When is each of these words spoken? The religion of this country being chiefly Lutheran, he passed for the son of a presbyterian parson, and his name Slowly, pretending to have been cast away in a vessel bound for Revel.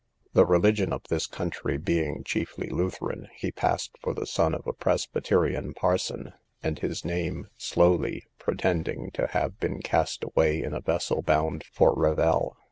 The 0.33 0.47
religion 0.47 0.91
of 0.93 1.03
this 1.09 1.27
country 1.27 1.77
being 1.77 2.23
chiefly 2.23 2.69
Lutheran, 2.69 3.27
he 3.35 3.51
passed 3.51 3.95
for 4.01 4.15
the 4.15 4.25
son 4.25 4.55
of 4.55 4.65
a 4.65 4.73
presbyterian 4.73 5.75
parson, 5.75 6.33
and 6.63 6.79
his 6.79 7.05
name 7.05 7.49
Slowly, 7.55 8.23
pretending 8.39 9.11
to 9.11 9.27
have 9.27 9.59
been 9.59 9.79
cast 9.83 10.23
away 10.23 10.63
in 10.63 10.73
a 10.73 10.81
vessel 10.81 11.21
bound 11.21 11.63
for 11.71 11.93
Revel. 11.95 12.57